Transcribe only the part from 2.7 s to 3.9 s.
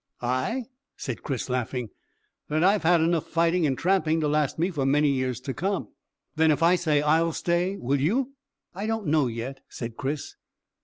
had enough fighting and